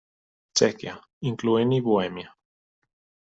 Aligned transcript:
Txèquia, 0.59 0.93
incloent-hi 1.31 1.79
Bohèmia. 1.89 2.33